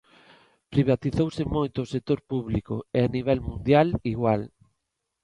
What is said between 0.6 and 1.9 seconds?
Privatizouse moito o